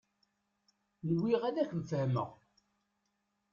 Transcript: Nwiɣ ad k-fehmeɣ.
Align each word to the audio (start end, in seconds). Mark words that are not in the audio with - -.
Nwiɣ 1.09 1.41
ad 1.49 1.57
k-fehmeɣ. 1.69 2.29